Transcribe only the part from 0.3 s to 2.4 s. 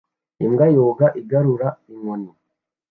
Imbwa yoga igarura inkoni